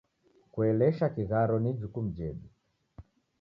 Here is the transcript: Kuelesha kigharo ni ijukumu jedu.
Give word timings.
Kuelesha 0.51 1.07
kigharo 1.15 1.55
ni 1.59 1.69
ijukumu 1.73 2.09
jedu. 2.17 2.47